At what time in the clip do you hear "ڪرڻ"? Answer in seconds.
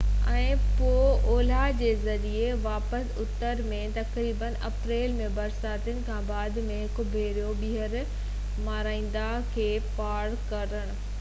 10.53-10.97